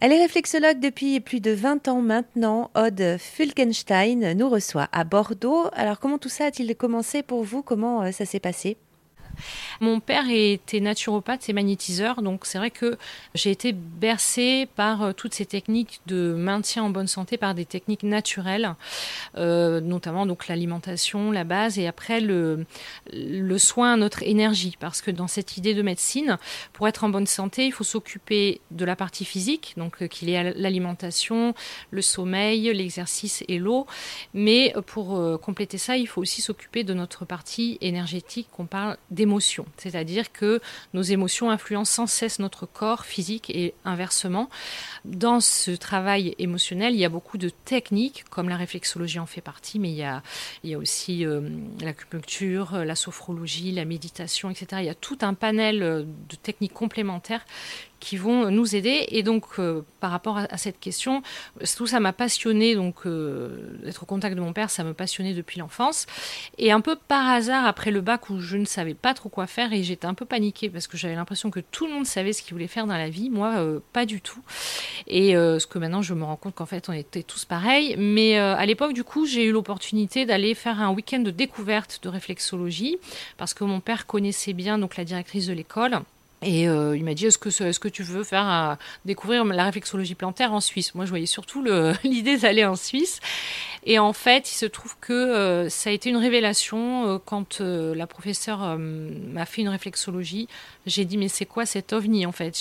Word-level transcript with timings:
Elle 0.00 0.12
est 0.12 0.22
réflexologue 0.22 0.78
depuis 0.78 1.18
plus 1.18 1.40
de 1.40 1.50
20 1.50 1.88
ans 1.88 2.00
maintenant. 2.00 2.70
Aude 2.76 3.16
Fulkenstein 3.18 4.32
nous 4.34 4.48
reçoit 4.48 4.88
à 4.92 5.02
Bordeaux. 5.02 5.66
Alors 5.72 5.98
comment 5.98 6.18
tout 6.18 6.28
ça 6.28 6.44
a-t-il 6.44 6.76
commencé 6.76 7.24
pour 7.24 7.42
vous? 7.42 7.64
Comment 7.64 8.02
euh, 8.02 8.12
ça 8.12 8.24
s'est 8.24 8.38
passé? 8.38 8.76
Mon 9.80 10.00
père 10.00 10.24
était 10.28 10.80
naturopathe 10.80 11.48
et 11.48 11.52
magnétiseur, 11.52 12.22
donc 12.22 12.46
c'est 12.46 12.58
vrai 12.58 12.70
que 12.70 12.98
j'ai 13.34 13.50
été 13.50 13.72
bercée 13.72 14.68
par 14.76 15.02
euh, 15.02 15.12
toutes 15.12 15.34
ces 15.34 15.46
techniques 15.46 16.00
de 16.06 16.34
maintien 16.34 16.82
en 16.84 16.90
bonne 16.90 17.06
santé, 17.06 17.36
par 17.36 17.54
des 17.54 17.64
techniques 17.64 18.02
naturelles, 18.02 18.74
euh, 19.36 19.80
notamment 19.80 20.26
donc 20.26 20.48
l'alimentation, 20.48 21.30
la 21.30 21.44
base, 21.44 21.78
et 21.78 21.86
après 21.86 22.20
le, 22.20 22.66
soin 23.58 23.94
à 23.94 23.96
notre 23.96 24.22
énergie, 24.22 24.76
parce 24.78 25.00
que 25.00 25.10
dans 25.10 25.28
cette 25.28 25.56
idée 25.56 25.74
de 25.74 25.82
médecine, 25.82 26.38
pour 26.72 26.88
être 26.88 27.04
en 27.04 27.08
bonne 27.08 27.26
santé, 27.26 27.66
il 27.66 27.72
faut 27.72 27.84
s'occuper 27.84 28.60
de 28.70 28.84
la 28.84 28.96
partie 28.96 29.24
physique, 29.24 29.74
donc 29.76 30.02
euh, 30.02 30.06
qu'il 30.06 30.30
y 30.30 30.34
ait 30.34 30.52
l'alimentation, 30.54 31.54
le 31.90 32.02
sommeil, 32.02 32.72
l'exercice 32.72 33.44
et 33.48 33.58
l'eau, 33.58 33.86
mais 34.34 34.74
pour 34.86 35.38
compléter 35.40 35.78
ça, 35.78 35.96
il 35.96 36.06
faut 36.06 36.20
aussi 36.20 36.42
s'occuper 36.42 36.84
de 36.84 36.94
notre 36.94 37.24
partie 37.24 37.78
énergétique, 37.80 38.48
qu'on 38.52 38.66
parle 38.66 38.96
des 39.10 39.26
c'est-à-dire 39.76 40.32
que 40.32 40.60
nos 40.94 41.02
émotions 41.02 41.50
influencent 41.50 41.92
sans 41.92 42.06
cesse 42.06 42.38
notre 42.38 42.66
corps 42.66 43.04
physique 43.04 43.50
et 43.50 43.74
inversement. 43.84 44.48
Dans 45.04 45.40
ce 45.40 45.70
travail 45.70 46.34
émotionnel, 46.38 46.94
il 46.94 47.00
y 47.00 47.04
a 47.04 47.08
beaucoup 47.08 47.38
de 47.38 47.48
techniques, 47.48 48.24
comme 48.30 48.48
la 48.48 48.56
réflexologie 48.56 49.18
en 49.18 49.26
fait 49.26 49.40
partie, 49.40 49.78
mais 49.78 49.90
il 49.90 49.96
y 49.96 50.74
a, 50.74 50.78
aussi 50.78 51.24
euh, 51.24 51.48
l'acupuncture, 51.80 52.84
la 52.84 52.94
sophrologie, 52.94 53.72
la 53.72 53.84
méditation, 53.84 54.50
etc. 54.50 54.66
Il 54.80 54.86
y 54.86 54.90
a 54.90 54.94
tout 54.94 55.18
un 55.22 55.34
panel 55.34 55.82
euh, 55.82 56.02
de 56.02 56.36
techniques 56.36 56.74
complémentaires 56.74 57.44
qui 58.00 58.16
vont 58.16 58.50
nous 58.50 58.76
aider. 58.76 59.06
Et 59.08 59.22
donc, 59.22 59.44
euh, 59.58 59.82
par 60.00 60.10
rapport 60.10 60.38
à, 60.38 60.56
cette 60.56 60.80
question, 60.80 61.22
tout 61.76 61.86
ça 61.86 62.00
m'a 62.00 62.12
passionné. 62.12 62.74
Donc, 62.74 63.06
euh, 63.06 63.80
être 63.86 64.02
au 64.02 64.06
contact 64.06 64.36
de 64.36 64.40
mon 64.40 64.52
père, 64.52 64.70
ça 64.70 64.84
me 64.84 64.94
passionnait 64.94 65.34
depuis 65.34 65.58
l'enfance. 65.58 66.06
Et 66.58 66.72
un 66.72 66.80
peu 66.80 66.96
par 66.96 67.28
hasard, 67.28 67.66
après 67.66 67.90
le 67.90 68.00
bac 68.00 68.30
où 68.30 68.40
je 68.40 68.56
ne 68.56 68.64
savais 68.64 68.94
pas 68.94 69.14
trop 69.14 69.28
quoi 69.28 69.46
faire 69.46 69.72
et 69.72 69.82
j'étais 69.82 70.06
un 70.06 70.14
peu 70.14 70.24
paniquée 70.24 70.68
parce 70.70 70.86
que 70.86 70.96
j'avais 70.96 71.14
l'impression 71.14 71.50
que 71.50 71.60
tout 71.60 71.86
le 71.86 71.92
monde 71.92 72.06
savait 72.06 72.32
ce 72.32 72.42
qu'il 72.42 72.54
voulait 72.54 72.68
faire 72.68 72.86
dans 72.86 72.96
la 72.96 73.08
vie. 73.08 73.30
Moi, 73.30 73.54
euh, 73.58 73.80
pas 73.92 74.06
du 74.06 74.20
tout. 74.20 74.42
Et 75.06 75.32
ce 75.32 75.66
que 75.66 75.78
maintenant, 75.78 76.02
je 76.02 76.14
me 76.14 76.24
rends 76.24 76.36
compte 76.36 76.54
qu'en 76.54 76.66
fait, 76.66 76.88
on 76.88 76.92
était 76.92 77.22
tous 77.22 77.44
pareils. 77.44 77.96
Mais 77.98 78.36
à 78.36 78.64
l'époque, 78.66 78.92
du 78.92 79.04
coup, 79.04 79.26
j'ai 79.26 79.44
eu 79.44 79.52
l'opportunité 79.52 80.26
d'aller 80.26 80.54
faire 80.54 80.80
un 80.80 80.92
week-end 80.92 81.20
de 81.20 81.30
découverte 81.30 82.00
de 82.02 82.08
réflexologie 82.08 82.98
parce 83.36 83.54
que 83.54 83.64
mon 83.64 83.80
père 83.80 84.06
connaissait 84.06 84.52
bien 84.52 84.78
donc 84.78 84.96
la 84.96 85.04
directrice 85.04 85.46
de 85.46 85.52
l'école. 85.52 86.00
Et 86.42 86.68
euh, 86.68 86.96
il 86.96 87.04
m'a 87.04 87.14
dit 87.14 87.26
est-ce 87.26 87.38
que, 87.38 87.48
est 87.48 87.78
que 87.78 87.88
tu 87.88 88.04
veux 88.04 88.22
faire 88.22 88.76
découvrir 89.04 89.44
la 89.44 89.64
réflexologie 89.64 90.14
plantaire 90.14 90.52
en 90.52 90.60
Suisse? 90.60 90.94
Moi, 90.94 91.04
je 91.04 91.10
voyais 91.10 91.26
surtout 91.26 91.62
l'idée 92.04 92.36
d'aller 92.36 92.64
en 92.64 92.76
Suisse. 92.76 93.20
Et 93.84 93.98
en 93.98 94.12
fait, 94.12 94.50
il 94.50 94.54
se 94.54 94.66
trouve 94.66 94.96
que 95.00 95.12
euh, 95.12 95.68
ça 95.68 95.90
a 95.90 95.92
été 95.92 96.10
une 96.10 96.16
révélation 96.16 97.08
euh, 97.08 97.18
quand 97.24 97.60
la 97.60 98.06
professeure 98.06 98.76
m'a 98.78 99.46
fait 99.46 99.62
une 99.62 99.68
réflexologie. 99.68 100.48
J'ai 100.86 101.04
dit 101.04 101.16
mais 101.16 101.28
c'est 101.28 101.46
quoi 101.46 101.66
cet 101.66 101.92
ovni 101.92 102.26
en 102.26 102.32
fait? 102.32 102.56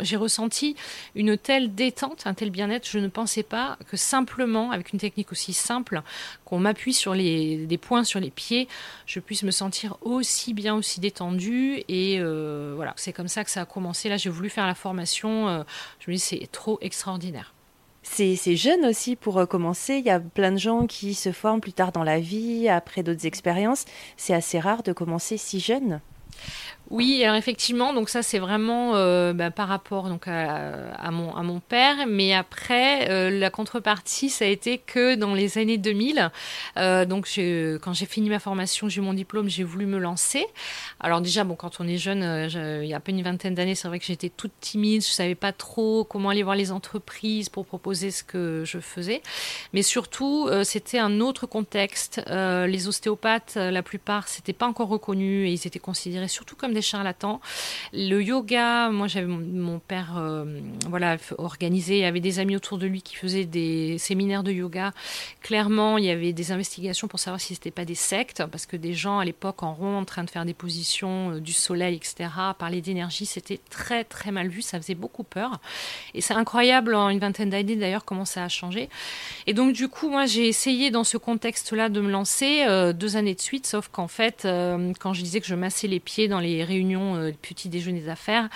J'ai 0.00 0.16
ressenti 0.16 0.76
une 1.14 1.36
telle 1.36 1.74
détente, 1.74 2.26
un 2.26 2.34
tel 2.34 2.50
bien-être. 2.50 2.86
Je 2.88 2.98
ne 2.98 3.08
pensais 3.08 3.42
pas 3.42 3.78
que 3.88 3.96
simplement, 3.96 4.72
avec 4.72 4.92
une 4.92 4.98
technique 4.98 5.32
aussi 5.32 5.52
simple, 5.52 6.02
qu'on 6.44 6.58
m'appuie 6.58 6.92
sur 6.92 7.14
les, 7.14 7.66
des 7.66 7.78
points 7.78 8.04
sur 8.04 8.20
les 8.20 8.30
pieds, 8.30 8.68
je 9.06 9.20
puisse 9.20 9.42
me 9.42 9.50
sentir 9.50 9.96
aussi 10.02 10.52
bien, 10.52 10.74
aussi 10.74 11.00
détendue. 11.00 11.82
Et 11.88 12.20
voilà, 12.20 12.92
c'est 12.96 13.12
comme 13.12 13.21
ça 13.28 13.44
que 13.44 13.50
ça 13.50 13.62
a 13.62 13.64
commencé. 13.64 14.08
Là, 14.08 14.16
j'ai 14.16 14.30
voulu 14.30 14.50
faire 14.50 14.66
la 14.66 14.74
formation. 14.74 15.48
Euh, 15.48 15.62
je 16.00 16.10
me 16.10 16.16
dis, 16.16 16.20
c'est 16.20 16.48
trop 16.50 16.78
extraordinaire. 16.80 17.54
C'est 18.02 18.56
jeune 18.56 18.84
aussi 18.84 19.14
pour 19.16 19.38
euh, 19.38 19.46
commencer. 19.46 19.94
Il 19.94 20.04
y 20.04 20.10
a 20.10 20.20
plein 20.20 20.52
de 20.52 20.58
gens 20.58 20.86
qui 20.86 21.14
se 21.14 21.32
forment 21.32 21.60
plus 21.60 21.72
tard 21.72 21.92
dans 21.92 22.02
la 22.02 22.18
vie, 22.18 22.68
après 22.68 23.02
d'autres 23.02 23.26
expériences. 23.26 23.84
C'est 24.16 24.34
assez 24.34 24.58
rare 24.58 24.82
de 24.82 24.92
commencer 24.92 25.36
si 25.36 25.60
jeune. 25.60 26.00
Oui, 26.92 27.24
alors 27.24 27.36
effectivement, 27.36 27.94
donc 27.94 28.10
ça 28.10 28.22
c'est 28.22 28.38
vraiment 28.38 28.96
euh, 28.96 29.32
bah, 29.32 29.50
par 29.50 29.66
rapport 29.66 30.10
donc 30.10 30.28
à, 30.28 31.10
mon, 31.10 31.34
à 31.34 31.42
mon 31.42 31.58
père, 31.58 32.06
mais 32.06 32.34
après 32.34 33.10
euh, 33.10 33.30
la 33.30 33.48
contrepartie 33.48 34.28
ça 34.28 34.44
a 34.44 34.48
été 34.48 34.76
que 34.76 35.14
dans 35.14 35.32
les 35.32 35.56
années 35.56 35.78
2000, 35.78 36.30
euh, 36.76 37.06
donc 37.06 37.28
quand 37.80 37.94
j'ai 37.94 38.06
fini 38.06 38.28
ma 38.28 38.38
formation, 38.38 38.90
j'ai 38.90 39.00
eu 39.00 39.04
mon 39.04 39.14
diplôme, 39.14 39.48
j'ai 39.48 39.64
voulu 39.64 39.86
me 39.86 39.96
lancer. 39.96 40.44
Alors 41.00 41.22
déjà 41.22 41.44
bon 41.44 41.54
quand 41.54 41.80
on 41.80 41.88
est 41.88 41.96
jeune, 41.96 42.50
il 42.52 42.86
y 42.86 42.92
a 42.92 42.98
à 42.98 43.00
peine 43.00 43.16
une 43.16 43.24
vingtaine 43.24 43.54
d'années, 43.54 43.74
c'est 43.74 43.88
vrai 43.88 43.98
que 43.98 44.04
j'étais 44.04 44.28
toute 44.28 44.52
timide, 44.60 45.02
je 45.02 45.12
savais 45.12 45.34
pas 45.34 45.52
trop 45.52 46.04
comment 46.04 46.28
aller 46.28 46.42
voir 46.42 46.56
les 46.56 46.72
entreprises 46.72 47.48
pour 47.48 47.64
proposer 47.64 48.10
ce 48.10 48.22
que 48.22 48.64
je 48.66 48.80
faisais, 48.80 49.22
mais 49.72 49.80
surtout 49.80 50.50
c'était 50.62 50.98
un 50.98 51.20
autre 51.20 51.46
contexte. 51.46 52.20
les 52.28 52.86
ostéopathes, 52.86 53.54
la 53.54 53.82
plupart, 53.82 54.28
c'était 54.28 54.52
pas 54.52 54.66
encore 54.66 54.88
reconnu 54.88 55.46
et 55.46 55.52
ils 55.52 55.66
étaient 55.66 55.78
considérés 55.78 56.28
surtout 56.28 56.54
comme 56.54 56.74
des 56.74 56.81
charlatans. 56.82 57.40
Le 57.92 58.22
yoga, 58.22 58.90
moi 58.90 59.06
j'avais 59.06 59.26
mon, 59.26 59.78
père 59.78 60.16
euh, 60.18 60.60
voilà 60.88 61.16
organisé, 61.38 61.98
il 61.98 62.00
y 62.00 62.04
avait 62.04 62.20
des 62.20 62.38
amis 62.38 62.56
autour 62.56 62.78
de 62.78 62.86
lui 62.86 63.02
qui 63.02 63.16
faisaient 63.16 63.44
des 63.44 63.98
séminaires 63.98 64.42
de 64.42 64.52
yoga. 64.52 64.92
Clairement, 65.40 65.98
il 65.98 66.04
y 66.04 66.10
avait 66.10 66.32
des 66.32 66.52
investigations 66.52 67.08
pour 67.08 67.20
savoir 67.20 67.40
si 67.40 67.54
c'était 67.54 67.70
pas 67.70 67.84
des 67.84 67.94
sectes, 67.94 68.44
parce 68.50 68.66
que 68.66 68.76
des 68.76 68.94
gens 68.94 69.18
à 69.18 69.24
l'époque 69.24 69.62
en 69.62 69.74
rond 69.74 69.96
en 69.96 70.04
train 70.04 70.24
de 70.24 70.30
faire 70.30 70.44
des 70.44 70.54
positions 70.54 71.32
euh, 71.32 71.40
du 71.40 71.52
soleil, 71.52 71.96
etc. 71.96 72.30
Parler 72.58 72.80
d'énergie, 72.80 73.26
c'était 73.26 73.60
très 73.70 74.04
très 74.04 74.30
mal 74.30 74.48
vu, 74.48 74.62
ça 74.62 74.80
faisait 74.80 74.94
beaucoup 74.94 75.24
peur. 75.24 75.60
Et 76.14 76.20
c'est 76.20 76.34
incroyable 76.34 76.94
en 76.94 77.08
une 77.08 77.18
vingtaine 77.18 77.50
d'années 77.50 77.76
d'ailleurs 77.76 78.04
comment 78.04 78.24
ça 78.24 78.44
a 78.44 78.48
changé. 78.48 78.88
Et 79.46 79.54
donc 79.54 79.72
du 79.72 79.88
coup, 79.88 80.08
moi 80.08 80.26
j'ai 80.26 80.48
essayé 80.48 80.90
dans 80.90 81.04
ce 81.04 81.16
contexte-là 81.16 81.88
de 81.88 82.00
me 82.00 82.10
lancer 82.10 82.64
euh, 82.66 82.92
deux 82.92 83.16
années 83.16 83.34
de 83.34 83.40
suite, 83.40 83.66
sauf 83.66 83.88
qu'en 83.88 84.08
fait, 84.08 84.46
quand 85.00 85.12
je 85.12 85.22
disais 85.22 85.40
que 85.40 85.46
je 85.46 85.54
massais 85.54 85.88
les 85.88 86.00
pieds 86.00 86.28
dans 86.28 86.40
les 86.40 86.61
réunions 86.64 87.16
euh, 87.16 87.32
petit 87.40 87.68
déjeuner 87.68 88.00
d'affaires, 88.00 88.48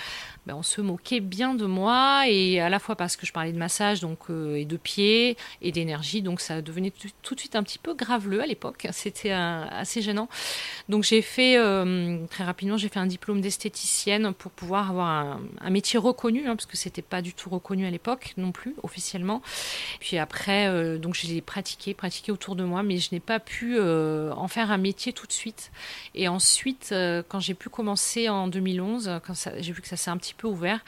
ben, 0.47 0.55
on 0.55 0.63
se 0.63 0.79
moquait 0.79 1.19
bien 1.19 1.55
de 1.55 1.65
moi 1.65 2.23
et 2.25 2.61
à 2.61 2.69
la 2.69 2.79
fois 2.79 2.95
parce 2.95 3.17
que 3.17 3.25
je 3.25 3.33
parlais 3.33 3.51
de 3.51 3.57
massage 3.57 3.99
donc 3.99 4.29
euh, 4.29 4.55
et 4.55 4.63
de 4.63 4.77
pieds 4.77 5.35
et 5.61 5.73
d'énergie. 5.73 6.21
Donc 6.21 6.39
ça 6.39 6.61
devenait 6.61 6.93
tout, 7.21 7.35
de 7.35 7.39
suite 7.39 7.57
un 7.57 7.63
petit 7.63 7.77
peu 7.77 7.93
graveleux 7.93 8.41
à 8.41 8.45
l'époque. 8.45 8.87
C'était 8.93 9.31
assez 9.31 10.01
gênant. 10.01 10.29
Donc 10.87 11.03
j'ai 11.03 11.21
fait 11.21 11.57
euh, 11.57 12.25
très 12.27 12.45
rapidement 12.45 12.77
j'ai 12.77 12.87
fait 12.87 12.99
un 12.99 13.07
diplôme 13.07 13.41
d'esthéticienne 13.41 14.33
pour 14.33 14.51
pouvoir 14.51 14.91
avoir 14.91 15.37
un, 15.59 15.69
métier 15.69 15.99
reconnu 15.99 16.47
hein, 16.47 16.55
parce 16.55 16.65
que 16.65 16.77
c'était 16.77 17.01
pas 17.01 17.21
du 17.21 17.33
tout 17.33 17.49
reconnu 17.49 17.85
à 17.85 17.91
l'époque 17.91 18.33
non 18.37 18.53
plus 18.53 18.73
officiellement. 18.83 19.41
Puis 19.99 20.17
après 20.17 20.67
euh, 20.67 20.97
donc 20.97 21.15
j'ai 21.15 21.41
pratiqué 21.41 21.93
pratiqué 21.93 22.31
autour 22.31 22.55
de 22.55 22.63
moi 22.63 22.83
mais 22.83 22.99
je 22.99 23.09
n'ai 23.11 23.19
pas 23.19 23.41
pu 23.41 23.77
en 23.81 24.47
faire 24.47 24.71
un 24.71 24.77
métier 24.77 25.11
tout 25.11 25.27
de 25.27 25.33
suite. 25.33 25.71
Et 26.15 26.29
ensuite 26.29 26.95
quand 27.27 27.41
j'ai 27.41 27.53
pu 27.53 27.67
commencer 27.67 28.29
en 28.29 28.47
2011 28.47 29.19
quand 29.25 29.33
j'ai 29.59 29.73
vu 29.73 29.81
que 29.81 29.89
ça 29.89 29.97
s'est 29.97 30.09
un 30.09 30.15
petit 30.15 30.36
peu 30.37 30.47
ouvert. 30.47 30.79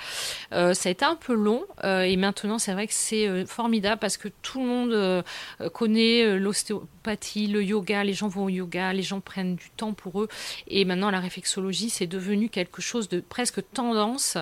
Euh, 0.53 0.73
ça 0.73 0.89
a 0.89 0.91
été 0.91 1.03
un 1.03 1.15
peu 1.15 1.33
long 1.33 1.65
euh, 1.83 2.01
et 2.01 2.15
maintenant 2.15 2.59
c'est 2.59 2.73
vrai 2.73 2.87
que 2.87 2.93
c'est 2.93 3.27
euh, 3.27 3.45
formidable 3.45 3.99
parce 3.99 4.17
que 4.17 4.29
tout 4.41 4.59
le 4.59 4.65
monde 4.65 5.23
connaît 5.73 6.37
l'ostéopathie, 6.37 7.47
le 7.47 7.63
yoga, 7.63 8.03
les 8.03 8.13
gens 8.13 8.27
vont 8.27 8.45
au 8.45 8.49
yoga, 8.49 8.93
les 8.93 9.03
gens 9.03 9.19
prennent 9.19 9.55
du 9.55 9.69
temps 9.71 9.93
pour 9.93 10.21
eux 10.21 10.27
et 10.67 10.85
maintenant 10.85 11.11
la 11.11 11.19
réflexologie 11.19 11.89
c'est 11.89 12.07
devenu 12.07 12.49
quelque 12.49 12.81
chose 12.81 13.09
de 13.09 13.19
presque 13.19 13.61
tendance, 13.73 14.37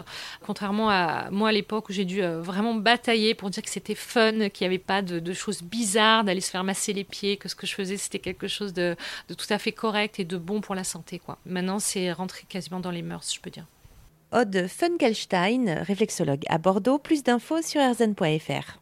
contrairement 0.45 0.89
à 0.89 1.29
moi 1.31 1.49
à 1.49 1.51
l'époque 1.51 1.89
où 1.89 1.93
j'ai 1.93 2.05
dû 2.05 2.21
vraiment 2.21 2.75
batailler 2.75 3.33
pour 3.33 3.49
dire 3.49 3.63
que 3.63 3.69
c'était 3.69 3.95
fun, 3.95 4.49
qu'il 4.49 4.67
n'y 4.67 4.75
avait 4.75 4.77
pas 4.77 5.01
de, 5.01 5.33
choses 5.33 5.63
bizarres, 5.63 6.23
d'aller 6.23 6.41
se 6.41 6.51
faire 6.51 6.63
masser 6.63 6.93
les 6.93 7.03
pieds, 7.03 7.37
que 7.37 7.49
ce 7.49 7.55
que 7.55 7.65
je 7.65 7.73
faisais 7.73 7.97
c'était 7.97 8.19
quelque 8.19 8.47
chose 8.47 8.73
de, 8.73 8.95
tout 9.27 9.47
à 9.49 9.57
fait 9.57 9.71
correct 9.71 10.19
et 10.19 10.25
de 10.25 10.37
bon 10.37 10.61
pour 10.61 10.75
la 10.75 10.83
santé. 10.83 11.21
Maintenant 11.45 11.79
c'est 11.79 12.11
rentré 12.11 12.43
quasiment 12.47 12.79
dans 12.79 12.91
les 12.91 13.01
mœurs, 13.01 13.33
je 13.33 13.39
peux 13.39 13.49
dire. 13.49 13.65
Aude 14.33 14.67
Funkelstein, 14.67 15.83
réflexologue 15.83 16.43
à 16.49 16.57
Bordeaux. 16.57 16.99
Plus 16.99 17.23
d'infos 17.23 17.61
sur 17.61 17.79
erzen.fr. 17.79 18.79